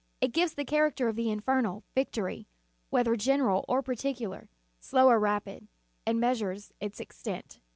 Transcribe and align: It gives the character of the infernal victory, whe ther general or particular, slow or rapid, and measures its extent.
It 0.19 0.33
gives 0.33 0.55
the 0.55 0.65
character 0.65 1.09
of 1.09 1.15
the 1.15 1.29
infernal 1.29 1.83
victory, 1.93 2.47
whe 2.89 3.03
ther 3.03 3.15
general 3.15 3.63
or 3.67 3.83
particular, 3.83 4.49
slow 4.79 5.09
or 5.09 5.19
rapid, 5.19 5.67
and 6.07 6.19
measures 6.19 6.71
its 6.79 6.99
extent. 6.99 7.59